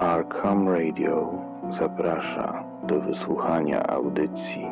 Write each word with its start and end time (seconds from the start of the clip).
Arkham 0.00 0.68
Radio 0.68 1.32
zaprasza 1.78 2.64
do 2.88 3.00
wysłuchania 3.00 3.86
audycji. 3.86 4.66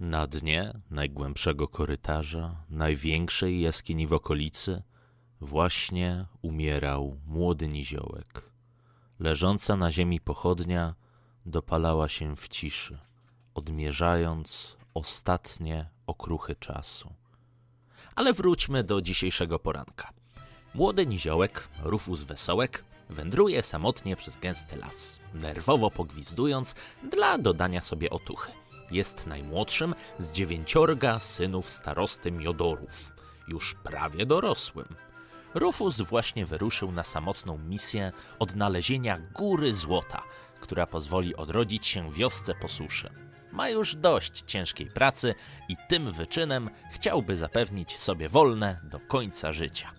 Na 0.00 0.26
dnie 0.26 0.72
najgłębszego 0.90 1.68
korytarza, 1.68 2.56
największej 2.70 3.60
jaskini 3.60 4.06
w 4.06 4.12
okolicy, 4.12 4.82
właśnie 5.40 6.26
umierał 6.42 7.16
młody 7.26 7.68
niziołek. 7.68 8.42
Leżąca 9.20 9.76
na 9.76 9.92
ziemi 9.92 10.20
pochodnia 10.20 10.94
dopalała 11.46 12.08
się 12.08 12.36
w 12.36 12.48
ciszy, 12.48 12.98
odmierzając 13.54 14.76
ostatnie 14.94 15.90
okruchy 16.06 16.56
czasu. 16.56 17.23
Ale 18.16 18.32
wróćmy 18.32 18.84
do 18.84 19.02
dzisiejszego 19.02 19.58
poranka. 19.58 20.10
Młody 20.74 21.06
niziołek, 21.06 21.68
Rufus 21.82 22.22
Wesołek, 22.22 22.84
wędruje 23.10 23.62
samotnie 23.62 24.16
przez 24.16 24.36
gęsty 24.36 24.76
las, 24.76 25.20
nerwowo 25.34 25.90
pogwizdując 25.90 26.74
dla 27.10 27.38
dodania 27.38 27.82
sobie 27.82 28.10
otuchy. 28.10 28.52
Jest 28.90 29.26
najmłodszym 29.26 29.94
z 30.18 30.30
dziewięciorga 30.30 31.18
synów 31.18 31.68
starosty 31.70 32.32
Miodorów, 32.32 33.12
już 33.48 33.74
prawie 33.74 34.26
dorosłym. 34.26 34.86
Rufus 35.54 36.00
właśnie 36.00 36.46
wyruszył 36.46 36.92
na 36.92 37.04
samotną 37.04 37.58
misję 37.58 38.12
odnalezienia 38.38 39.18
góry 39.18 39.74
złota, 39.74 40.22
która 40.60 40.86
pozwoli 40.86 41.36
odrodzić 41.36 41.86
się 41.86 42.12
wiosce 42.12 42.54
po 42.54 42.68
suszy. 42.68 43.23
Ma 43.54 43.68
już 43.68 43.94
dość 43.94 44.42
ciężkiej 44.46 44.86
pracy 44.86 45.34
i 45.68 45.76
tym 45.88 46.12
wyczynem 46.12 46.70
chciałby 46.90 47.36
zapewnić 47.36 47.98
sobie 47.98 48.28
wolne 48.28 48.80
do 48.84 49.00
końca 49.00 49.52
życia. 49.52 49.90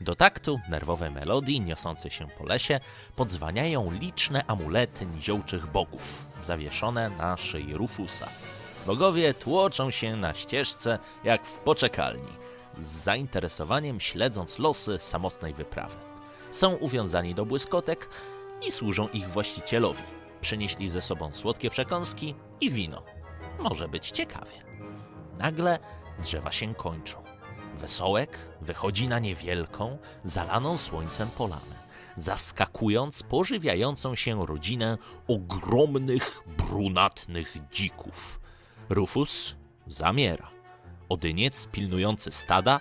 Do 0.00 0.14
taktu 0.14 0.60
nerwowej 0.68 1.10
melodii 1.10 1.60
niosącej 1.60 2.10
się 2.10 2.28
po 2.38 2.44
lesie 2.44 2.80
podzwaniają 3.16 3.90
liczne 3.90 4.44
amulety 4.46 5.06
niziołczych 5.06 5.66
bogów, 5.66 6.26
zawieszone 6.42 7.10
na 7.10 7.36
szyi 7.36 7.74
Rufusa. 7.74 8.28
Bogowie 8.86 9.34
tłoczą 9.34 9.90
się 9.90 10.16
na 10.16 10.34
ścieżce 10.34 10.98
jak 11.24 11.46
w 11.46 11.58
poczekalni, 11.58 12.32
z 12.78 12.86
zainteresowaniem 12.86 14.00
śledząc 14.00 14.58
losy 14.58 14.98
samotnej 14.98 15.54
wyprawy. 15.54 15.96
Są 16.50 16.74
uwiązani 16.74 17.34
do 17.34 17.46
błyskotek 17.46 18.08
i 18.66 18.70
służą 18.70 19.08
ich 19.08 19.30
właścicielowi. 19.30 20.19
Przynieśli 20.40 20.90
ze 20.90 21.00
sobą 21.00 21.32
słodkie 21.32 21.70
przekąski 21.70 22.34
i 22.60 22.70
wino. 22.70 23.02
Może 23.58 23.88
być 23.88 24.10
ciekawie. 24.10 24.64
Nagle 25.38 25.78
drzewa 26.22 26.52
się 26.52 26.74
kończą. 26.74 27.22
Wesołek 27.74 28.38
wychodzi 28.60 29.08
na 29.08 29.18
niewielką, 29.18 29.98
zalaną 30.24 30.76
słońcem 30.76 31.28
polanę, 31.28 31.86
zaskakując 32.16 33.22
pożywiającą 33.22 34.14
się 34.14 34.46
rodzinę 34.46 34.98
ogromnych, 35.28 36.42
brunatnych 36.46 37.56
dzików. 37.72 38.40
Rufus 38.88 39.56
zamiera. 39.86 40.50
Odyniec, 41.08 41.66
pilnujący 41.66 42.32
stada, 42.32 42.80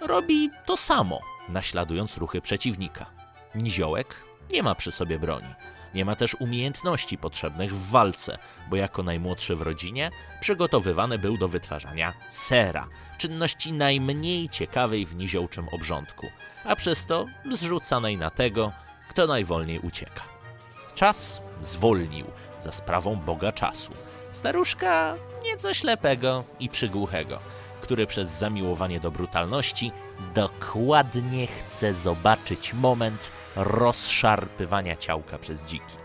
robi 0.00 0.50
to 0.66 0.76
samo, 0.76 1.20
naśladując 1.48 2.16
ruchy 2.16 2.40
przeciwnika. 2.40 3.06
Niziołek 3.54 4.24
nie 4.50 4.62
ma 4.62 4.74
przy 4.74 4.92
sobie 4.92 5.18
broni. 5.18 5.54
Nie 5.96 6.04
ma 6.04 6.16
też 6.16 6.34
umiejętności 6.34 7.18
potrzebnych 7.18 7.74
w 7.74 7.90
walce, 7.90 8.38
bo 8.70 8.76
jako 8.76 9.02
najmłodszy 9.02 9.56
w 9.56 9.62
rodzinie 9.62 10.10
przygotowywany 10.40 11.18
był 11.18 11.38
do 11.38 11.48
wytwarzania 11.48 12.12
sera, 12.30 12.88
czynności 13.18 13.72
najmniej 13.72 14.48
ciekawej 14.48 15.06
w 15.06 15.16
niziołczym 15.16 15.68
obrządku, 15.68 16.26
a 16.64 16.76
przez 16.76 17.06
to 17.06 17.26
zrzucanej 17.52 18.16
na 18.16 18.30
tego, 18.30 18.72
kto 19.08 19.26
najwolniej 19.26 19.80
ucieka. 19.80 20.22
Czas 20.94 21.42
zwolnił 21.60 22.26
za 22.60 22.72
sprawą 22.72 23.16
Boga 23.16 23.52
czasu. 23.52 23.92
Staruszka 24.32 25.14
nieco 25.44 25.74
ślepego 25.74 26.44
i 26.60 26.68
przygłuchego, 26.68 27.38
który 27.80 28.06
przez 28.06 28.28
zamiłowanie 28.28 29.00
do 29.00 29.10
brutalności 29.10 29.92
dokładnie 30.34 31.46
chce 31.46 31.94
zobaczyć 31.94 32.74
moment 32.74 33.32
rozszarpywania 33.56 34.96
ciałka 34.96 35.38
przez 35.38 35.64
dziki. 35.64 35.96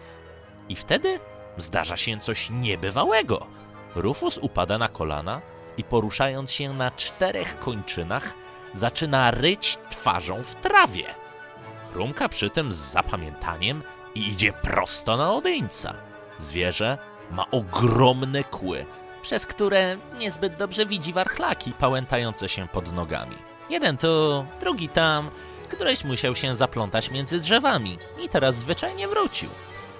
I 0.69 0.75
wtedy 0.75 1.19
zdarza 1.57 1.97
się 1.97 2.19
coś 2.19 2.49
niebywałego. 2.49 3.47
Rufus 3.95 4.37
upada 4.37 4.77
na 4.77 4.87
kolana 4.87 5.41
i 5.77 5.83
poruszając 5.83 6.51
się 6.51 6.73
na 6.73 6.91
czterech 6.91 7.59
kończynach, 7.59 8.33
zaczyna 8.73 9.31
ryć 9.31 9.77
twarzą 9.89 10.43
w 10.43 10.55
trawie. 10.55 11.05
Chrumka 11.93 12.29
przy 12.29 12.49
tym 12.49 12.71
z 12.71 12.75
zapamiętaniem 12.75 13.83
i 14.15 14.27
idzie 14.27 14.53
prosto 14.53 15.17
na 15.17 15.33
odyńca. 15.33 15.93
Zwierzę 16.39 16.97
ma 17.31 17.51
ogromne 17.51 18.43
kły, 18.43 18.85
przez 19.21 19.45
które 19.45 19.97
niezbyt 20.19 20.55
dobrze 20.55 20.85
widzi 20.85 21.13
warchlaki 21.13 21.71
pałętające 21.71 22.49
się 22.49 22.67
pod 22.67 22.93
nogami. 22.93 23.50
Jeden 23.71 23.97
tu, 23.97 24.45
drugi 24.59 24.89
tam, 24.89 25.31
któreś 25.69 26.03
musiał 26.03 26.35
się 26.35 26.55
zaplątać 26.55 27.11
między 27.11 27.39
drzewami 27.39 27.97
i 28.23 28.29
teraz 28.29 28.55
zwyczajnie 28.55 29.07
wrócił. 29.07 29.49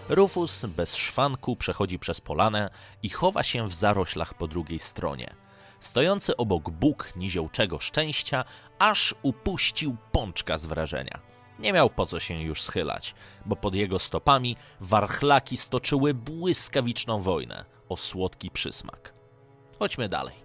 Rufus 0.10 0.66
bez 0.66 0.96
szwanku 0.96 1.56
przechodzi 1.56 2.00
przez 2.00 2.22
polanę 2.22 2.70
i 3.04 3.10
chowa 3.10 3.44
się 3.44 3.68
w 3.68 3.74
zaroślach 3.74 4.34
po 4.34 4.48
drugiej 4.48 4.80
stronie. 4.80 5.34
Stojący 5.80 6.38
obok 6.38 6.70
Bóg 6.70 7.14
niziołczego 7.16 7.80
szczęścia 7.80 8.46
aż 8.80 9.16
upuścił 9.22 9.96
pączka 10.12 10.58
z 10.58 10.66
wrażenia. 10.66 11.20
Nie 11.60 11.74
miał 11.74 11.90
po 11.90 12.06
co 12.06 12.20
się 12.20 12.42
już 12.42 12.62
schylać, 12.62 13.16
bo 13.46 13.56
pod 13.56 13.76
jego 13.76 14.00
stopami 14.00 14.56
warchlaki 14.80 15.58
stoczyły 15.58 16.14
błyskawiczną 16.14 17.22
wojnę 17.22 17.66
o 17.90 17.98
słodki 17.98 18.52
przysmak. 18.52 19.14
Chodźmy 19.80 20.10
dalej. 20.10 20.36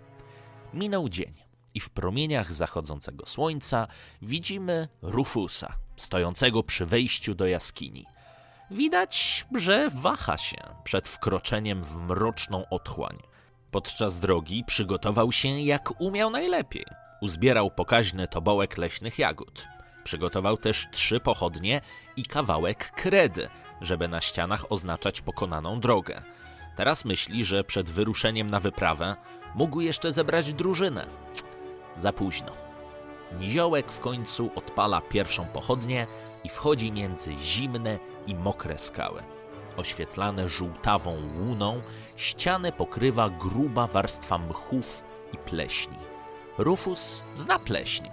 Minął 0.75 1.09
dzień 1.09 1.46
i 1.77 1.81
w 1.81 1.91
promieniach 1.91 2.55
zachodzącego 2.55 3.27
słońca 3.27 3.87
widzimy 4.23 4.89
Rufusa, 5.03 5.75
stojącego 5.97 6.63
przy 6.63 6.87
wejściu 6.87 7.35
do 7.35 7.47
jaskini. 7.47 8.07
Widać, 8.71 9.47
że 9.55 9.89
waha 9.91 10.39
się 10.39 10.57
przed 10.85 11.09
wkroczeniem 11.09 11.83
w 11.83 11.97
mroczną 11.97 12.69
otchłań. 12.71 13.19
Podczas 13.71 14.21
drogi 14.21 14.65
przygotował 14.67 15.33
się 15.33 15.49
jak 15.49 16.01
umiał 16.01 16.31
najlepiej. 16.31 16.85
Uzbierał 17.21 17.71
pokaźny 17.71 18.29
tobołek 18.29 18.79
leśnych 18.79 19.19
jagód. 19.19 19.69
Przygotował 20.05 20.57
też 20.57 20.87
trzy 20.93 21.21
pochodnie 21.21 21.81
i 22.17 22.25
kawałek 22.25 22.91
kredy, 22.91 23.49
żeby 23.81 24.09
na 24.09 24.21
ścianach 24.21 24.73
oznaczać 24.73 25.21
pokonaną 25.21 25.81
drogę. 25.81 26.23
Teraz 26.77 27.05
myśli, 27.05 27.45
że 27.45 27.65
przed 27.65 27.91
wyruszeniem 27.91 28.51
na 28.51 28.61
wyprawę 28.61 29.17
mógł 29.55 29.81
jeszcze 29.81 30.13
zebrać 30.13 30.53
drużynę. 30.53 31.07
Za 31.99 32.13
późno. 32.13 32.53
Niziołek 33.41 33.93
w 33.93 34.01
końcu 34.01 34.51
odpala 34.55 35.01
pierwszą 35.01 35.47
pochodnię 35.47 36.07
i 36.45 36.49
wchodzi 36.49 36.93
między 36.93 37.33
zimne 37.41 37.99
i 38.27 38.35
mokre 38.35 38.79
skały. 38.79 39.23
Oświetlane 39.77 40.49
żółtawą 40.49 41.17
łuną, 41.39 41.83
ściany 42.17 42.73
pokrywa 42.73 43.31
gruba 43.31 43.87
warstwa 43.87 44.39
mchów 44.39 45.03
i 45.33 45.37
pleśni. 45.37 45.99
Rufus 46.59 47.23
zna 47.35 47.59
pleśń, 47.59 48.05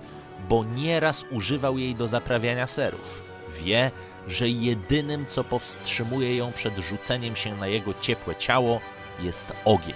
bo 0.49 0.63
nieraz 0.63 1.25
używał 1.31 1.77
jej 1.77 1.95
do 1.95 2.07
zaprawiania 2.07 2.67
serów. 2.67 3.23
Wie, 3.63 3.91
że 4.27 4.49
jedynym, 4.49 5.25
co 5.25 5.43
powstrzymuje 5.43 6.35
ją 6.35 6.51
przed 6.51 6.77
rzuceniem 6.77 7.35
się 7.35 7.55
na 7.55 7.67
jego 7.67 7.93
ciepłe 8.01 8.35
ciało, 8.35 8.79
jest 9.19 9.53
ogień. 9.65 9.95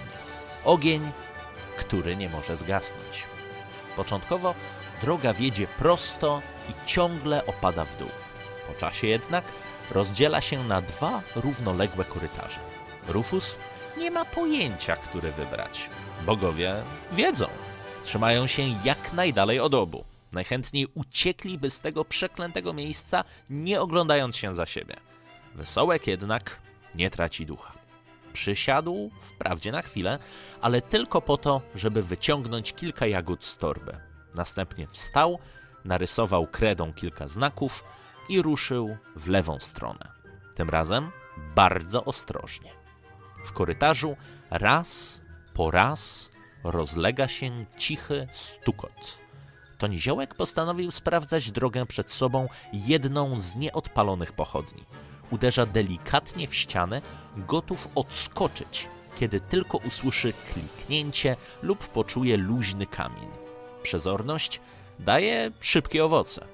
Ogień, 0.64 1.10
który 1.76 2.16
nie 2.16 2.28
może 2.28 2.56
zgasnąć. 2.56 3.37
Początkowo 3.98 4.54
droga 5.02 5.34
wiedzie 5.34 5.66
prosto 5.66 6.42
i 6.68 6.86
ciągle 6.86 7.46
opada 7.46 7.84
w 7.84 7.98
dół. 7.98 8.08
Po 8.68 8.74
czasie 8.74 9.06
jednak 9.06 9.44
rozdziela 9.90 10.40
się 10.40 10.64
na 10.64 10.82
dwa 10.82 11.22
równoległe 11.36 12.04
korytarze. 12.04 12.60
Rufus 13.08 13.58
nie 13.96 14.10
ma 14.10 14.24
pojęcia, 14.24 14.96
który 14.96 15.32
wybrać. 15.32 15.90
Bogowie 16.26 16.74
wiedzą. 17.12 17.46
Trzymają 18.04 18.46
się 18.46 18.62
jak 18.84 19.12
najdalej 19.12 19.60
od 19.60 19.74
obu. 19.74 20.04
Najchętniej 20.32 20.86
uciekliby 20.94 21.70
z 21.70 21.80
tego 21.80 22.04
przeklętego 22.04 22.72
miejsca, 22.72 23.24
nie 23.50 23.80
oglądając 23.80 24.36
się 24.36 24.54
za 24.54 24.66
siebie. 24.66 24.96
Wesołek 25.54 26.06
jednak 26.06 26.60
nie 26.94 27.10
traci 27.10 27.46
ducha. 27.46 27.77
Przysiadł, 28.38 29.10
wprawdzie 29.20 29.72
na 29.72 29.82
chwilę, 29.82 30.18
ale 30.60 30.82
tylko 30.82 31.22
po 31.22 31.36
to, 31.36 31.62
żeby 31.74 32.02
wyciągnąć 32.02 32.72
kilka 32.72 33.06
jagód 33.06 33.44
z 33.44 33.56
torby. 33.56 33.96
Następnie 34.34 34.86
wstał, 34.86 35.38
narysował 35.84 36.46
kredą 36.46 36.92
kilka 36.92 37.28
znaków 37.28 37.84
i 38.28 38.42
ruszył 38.42 38.96
w 39.16 39.28
lewą 39.28 39.58
stronę. 39.60 40.08
Tym 40.54 40.70
razem 40.70 41.10
bardzo 41.54 42.04
ostrożnie. 42.04 42.72
W 43.44 43.52
korytarzu 43.52 44.16
raz 44.50 45.20
po 45.54 45.70
raz 45.70 46.30
rozlega 46.64 47.28
się 47.28 47.64
cichy 47.76 48.28
stukot. 48.32 49.18
To 49.78 49.86
niziołek 49.86 50.34
postanowił 50.34 50.90
sprawdzać 50.90 51.50
drogę 51.50 51.86
przed 51.86 52.10
sobą 52.10 52.48
jedną 52.72 53.40
z 53.40 53.56
nieodpalonych 53.56 54.32
pochodni. 54.32 54.84
Uderza 55.30 55.66
delikatnie 55.66 56.48
w 56.48 56.54
ścianę, 56.54 57.02
gotów 57.36 57.88
odskoczyć, 57.94 58.88
kiedy 59.16 59.40
tylko 59.40 59.78
usłyszy 59.78 60.32
kliknięcie 60.52 61.36
lub 61.62 61.88
poczuje 61.88 62.36
luźny 62.36 62.86
kamień. 62.86 63.28
Przezorność 63.82 64.60
daje 64.98 65.50
szybkie 65.60 66.04
owoce. 66.04 66.46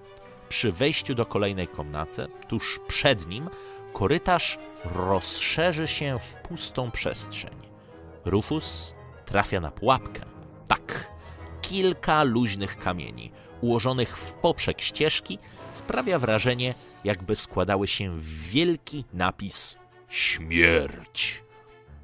Przy 0.49 0.73
wejściu 0.73 1.15
do 1.15 1.27
kolejnej 1.27 1.69
komnaty, 1.69 2.27
tuż 2.49 2.81
przed 2.89 3.27
nim, 3.27 3.51
korytarz 3.93 4.59
rozszerzy 4.85 5.87
się 5.89 6.19
w 6.19 6.35
pustą 6.35 6.91
przestrzeń. 6.91 7.55
Rufus 8.25 8.95
trafia 9.25 9.61
na 9.61 9.71
pułapkę. 9.71 10.21
Tak, 10.69 11.11
kilka 11.63 12.23
luźnych 12.23 12.79
kamieni, 12.79 13.33
ułożonych 13.61 14.19
w 14.19 14.33
poprzek 14.33 14.81
ścieżki, 14.81 15.39
sprawia 15.73 16.19
wrażenie, 16.19 16.75
jakby 17.05 17.37
składały 17.37 17.87
się 17.87 18.19
w 18.19 18.49
wielki 18.51 19.05
napis 19.13 19.79
Śmierć. 20.09 21.43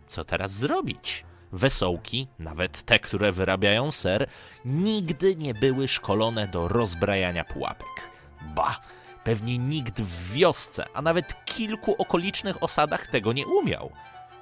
Co 0.06 0.24
teraz 0.24 0.52
zrobić? 0.52 1.24
Wesołki, 1.52 2.28
nawet 2.38 2.82
te, 2.82 2.98
które 2.98 3.32
wyrabiają 3.32 3.90
ser, 3.90 4.26
nigdy 4.64 5.36
nie 5.36 5.54
były 5.54 5.88
szkolone 5.88 6.48
do 6.48 6.68
rozbrajania 6.68 7.44
pułapek. 7.44 8.10
Ba, 8.42 8.80
pewnie 9.24 9.58
nikt 9.58 10.00
w 10.00 10.32
wiosce, 10.32 10.84
a 10.94 11.02
nawet 11.02 11.44
kilku 11.44 11.94
okolicznych 11.98 12.62
osadach 12.62 13.06
tego 13.06 13.32
nie 13.32 13.46
umiał. 13.46 13.90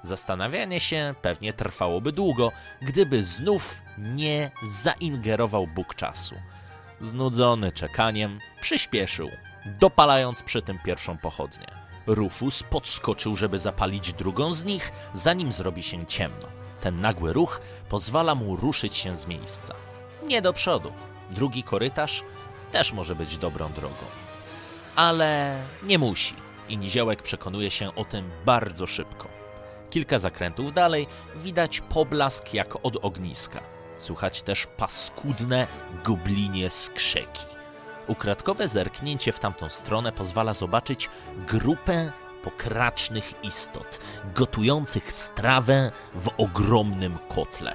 Zastanawianie 0.03 0.81
się 0.81 1.15
pewnie 1.23 1.53
trwałoby 1.53 2.13
długo, 2.13 2.53
gdyby 2.83 3.25
znów 3.25 3.83
nie 3.99 4.51
zaingerował 4.63 5.67
Bóg 5.67 5.95
czasu. 5.95 6.35
Znudzony 7.01 7.73
czekaniem, 7.73 8.39
przyspieszył, 8.61 9.31
dopalając 9.67 10.43
przy 10.43 10.63
tym 10.63 10.79
pierwszą 10.85 11.19
pochodnię. 11.19 11.67
Rufus 12.07 12.63
podskoczył, 12.63 13.37
żeby 13.37 13.59
zapalić 13.59 14.13
drugą 14.13 14.55
z 14.55 14.65
nich, 14.65 14.93
zanim 15.15 15.53
zrobi 15.53 15.83
się 15.83 16.07
ciemno. 16.07 16.47
Ten 16.81 17.01
nagły 17.01 17.33
ruch 17.33 17.61
pozwala 17.89 18.35
mu 18.35 18.57
ruszyć 18.57 18.97
się 18.97 19.17
z 19.17 19.27
miejsca. 19.27 19.75
Nie 20.27 20.43
do 20.43 20.53
przodu. 20.53 20.93
Drugi 21.31 21.63
korytarz 21.63 22.25
też 22.73 22.93
może 22.93 23.15
być 23.15 23.39
dobrą 23.39 23.73
drogą. 23.73 24.05
Ale 24.97 25.63
nie 25.83 25.99
musi 25.99 26.35
i 26.69 26.79
Niziołek 26.79 27.23
przekonuje 27.23 27.71
się 27.71 27.95
o 27.95 28.05
tym 28.05 28.31
bardzo 28.45 28.87
szybko. 28.87 29.29
Kilka 29.91 30.19
zakrętów 30.19 30.73
dalej 30.73 31.07
widać 31.37 31.81
poblask 31.81 32.55
jak 32.55 32.87
od 32.87 33.05
ogniska. 33.05 33.61
Słychać 33.99 34.43
też 34.43 34.67
paskudne 34.77 35.67
goblinie 36.05 36.71
skrzeki. 36.71 37.48
Ukradkowe 38.09 38.69
zerknięcie 38.69 39.33
w 39.33 39.41
tamtą 39.41 39.69
stronę 39.69 40.13
pozwala 40.13 40.55
zobaczyć 40.55 41.11
grupę 41.49 42.13
pokracznych 42.43 43.45
istot, 43.45 44.01
gotujących 44.35 45.13
strawę 45.13 45.93
w 46.15 46.31
ogromnym 46.39 47.19
kotle. 47.35 47.75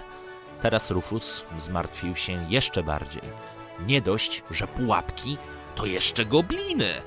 Teraz 0.62 0.92
Rufus 0.92 1.46
zmartwił 1.58 2.16
się 2.16 2.46
jeszcze 2.50 2.84
bardziej. 2.84 3.22
Nie 3.88 4.02
dość, 4.02 4.44
że 4.52 4.68
pułapki, 4.68 5.38
to 5.76 5.86
jeszcze 5.86 6.26
gobliny. 6.26 7.02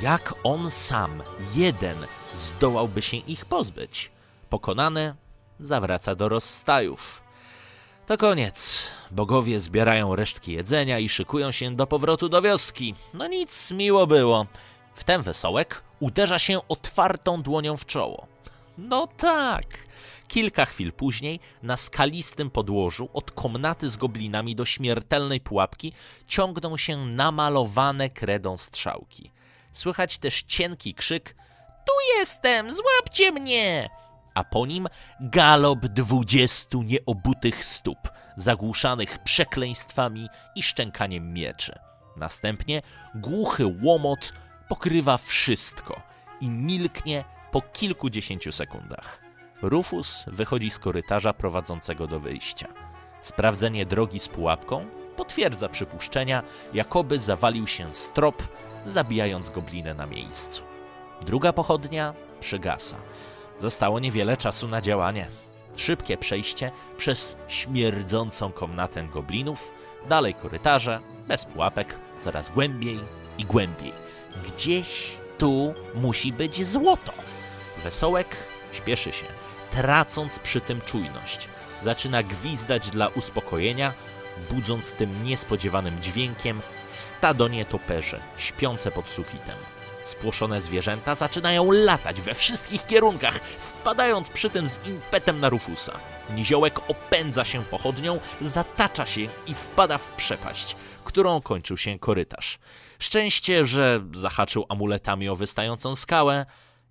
Jak 0.00 0.34
on 0.44 0.70
sam, 0.70 1.22
jeden, 1.54 1.96
zdołałby 2.36 3.02
się 3.02 3.16
ich 3.16 3.44
pozbyć? 3.44 4.10
Pokonany, 4.50 5.14
zawraca 5.60 6.14
do 6.14 6.28
rozstajów. 6.28 7.23
To 8.06 8.18
koniec. 8.18 8.86
Bogowie 9.10 9.60
zbierają 9.60 10.16
resztki 10.16 10.52
jedzenia 10.52 10.98
i 10.98 11.08
szykują 11.08 11.52
się 11.52 11.76
do 11.76 11.86
powrotu 11.86 12.28
do 12.28 12.42
wioski. 12.42 12.94
No 13.14 13.26
nic, 13.26 13.70
miło 13.70 14.06
było. 14.06 14.46
Wtem 14.94 15.22
wesołek 15.22 15.82
uderza 16.00 16.38
się 16.38 16.68
otwartą 16.68 17.42
dłonią 17.42 17.76
w 17.76 17.86
czoło. 17.86 18.26
No 18.78 19.06
tak. 19.06 19.64
Kilka 20.28 20.64
chwil 20.64 20.92
później, 20.92 21.40
na 21.62 21.76
skalistym 21.76 22.50
podłożu, 22.50 23.08
od 23.12 23.30
komnaty 23.30 23.88
z 23.88 23.96
goblinami 23.96 24.56
do 24.56 24.64
śmiertelnej 24.64 25.40
pułapki, 25.40 25.92
ciągną 26.26 26.76
się 26.76 26.96
namalowane 26.96 28.10
kredą 28.10 28.56
strzałki. 28.56 29.30
Słychać 29.72 30.18
też 30.18 30.42
cienki 30.42 30.94
krzyk: 30.94 31.36
Tu 31.86 32.18
jestem, 32.18 32.74
złapcie 32.74 33.32
mnie! 33.32 33.90
A 34.34 34.44
po 34.44 34.66
nim 34.66 34.88
galop 35.20 35.78
dwudziestu 35.78 36.82
nieobutych 36.82 37.64
stóp, 37.64 37.98
zagłuszanych 38.36 39.18
przekleństwami 39.18 40.28
i 40.54 40.62
szczękaniem 40.62 41.32
mieczy. 41.32 41.78
Następnie 42.16 42.82
głuchy 43.14 43.64
łomot 43.82 44.32
pokrywa 44.68 45.16
wszystko 45.18 46.02
i 46.40 46.48
milknie 46.48 47.24
po 47.52 47.62
kilkudziesięciu 47.62 48.52
sekundach. 48.52 49.20
Rufus 49.62 50.24
wychodzi 50.26 50.70
z 50.70 50.78
korytarza 50.78 51.32
prowadzącego 51.32 52.06
do 52.06 52.20
wyjścia. 52.20 52.68
Sprawdzenie 53.22 53.86
drogi 53.86 54.20
z 54.20 54.28
pułapką 54.28 54.86
potwierdza 55.16 55.68
przypuszczenia, 55.68 56.42
jakoby 56.74 57.18
zawalił 57.18 57.66
się 57.66 57.92
strop, 57.92 58.42
zabijając 58.86 59.50
goblinę 59.50 59.94
na 59.94 60.06
miejscu. 60.06 60.62
Druga 61.26 61.52
pochodnia 61.52 62.14
przygasa. 62.40 62.96
Zostało 63.60 64.00
niewiele 64.00 64.36
czasu 64.36 64.68
na 64.68 64.80
działanie. 64.80 65.28
Szybkie 65.76 66.16
przejście 66.16 66.70
przez 66.96 67.36
śmierdzącą 67.48 68.52
komnatę 68.52 69.02
goblinów, 69.02 69.72
dalej 70.08 70.34
korytarze, 70.34 71.00
bez 71.28 71.44
pułapek, 71.44 71.98
coraz 72.24 72.50
głębiej 72.50 73.00
i 73.38 73.44
głębiej. 73.44 73.92
Gdzieś 74.46 75.10
tu 75.38 75.74
musi 75.94 76.32
być 76.32 76.66
złoto. 76.66 77.12
Wesołek 77.84 78.36
śpieszy 78.72 79.12
się, 79.12 79.26
tracąc 79.70 80.38
przy 80.38 80.60
tym 80.60 80.80
czujność. 80.80 81.48
Zaczyna 81.82 82.22
gwizdać 82.22 82.90
dla 82.90 83.08
uspokojenia, 83.08 83.92
budząc 84.50 84.94
tym 84.94 85.24
niespodziewanym 85.24 86.02
dźwiękiem 86.02 86.60
stado 86.86 87.48
nietoperze 87.48 88.20
śpiące 88.38 88.90
pod 88.90 89.08
sufitem. 89.08 89.56
Spłoszone 90.04 90.60
zwierzęta 90.60 91.14
zaczynają 91.14 91.72
latać 91.72 92.20
we 92.20 92.34
wszystkich 92.34 92.86
kierunkach, 92.86 93.40
wpadając 93.40 94.28
przy 94.28 94.50
tym 94.50 94.66
z 94.66 94.86
impetem 94.86 95.40
na 95.40 95.48
Rufusa. 95.48 95.92
Niziołek 96.34 96.80
opędza 96.90 97.44
się 97.44 97.64
pochodnią, 97.64 98.20
zatacza 98.40 99.06
się 99.06 99.20
i 99.20 99.54
wpada 99.54 99.98
w 99.98 100.08
przepaść, 100.08 100.76
którą 101.04 101.40
kończył 101.40 101.76
się 101.76 101.98
korytarz. 101.98 102.58
Szczęście, 102.98 103.66
że 103.66 104.04
zahaczył 104.14 104.64
amuletami 104.68 105.28
o 105.28 105.36
wystającą 105.36 105.94
skałę 105.94 106.46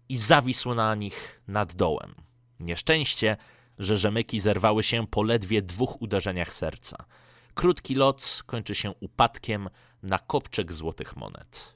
i 0.10 0.18
zawisł 0.18 0.74
na 0.74 0.96
nich 0.96 1.42
nad 1.48 1.74
dołem. 1.74 2.16
Nieszczęście, 2.60 3.38
że 3.80 3.98
rzemyki 3.98 4.40
zerwały 4.40 4.84
się 4.84 5.08
po 5.08 5.24
ledwie 5.24 5.62
dwóch 5.62 6.02
uderzeniach 6.02 6.54
serca. 6.54 7.06
Krótki 7.54 7.96
lot 7.96 8.44
kończy 8.46 8.76
się 8.76 8.92
upadkiem 9.00 9.70
na 10.04 10.20
kopczek 10.20 10.74
złotych 10.74 11.16
monet. 11.16 11.76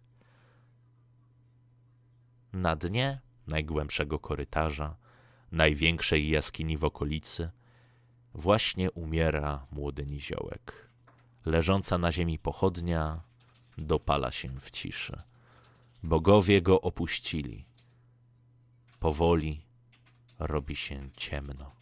Na 2.57 2.75
dnie 2.75 3.21
najgłębszego 3.47 4.19
korytarza, 4.19 4.95
największej 5.51 6.29
jaskini 6.29 6.77
w 6.77 6.83
okolicy, 6.83 7.49
właśnie 8.33 8.91
umiera 8.91 9.67
młody 9.71 10.05
niziołek. 10.05 10.89
Leżąca 11.45 11.97
na 11.97 12.11
ziemi 12.11 12.39
pochodnia 12.39 13.21
dopala 13.77 14.31
się 14.31 14.59
w 14.59 14.71
ciszy. 14.71 15.21
Bogowie 16.03 16.61
go 16.61 16.81
opuścili. 16.81 17.65
Powoli 18.99 19.61
robi 20.39 20.75
się 20.75 21.09
ciemno. 21.17 21.76